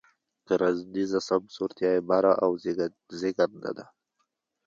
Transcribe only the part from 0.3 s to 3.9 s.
کرنیزه سمسورتیا یې بره او زېږنده ده.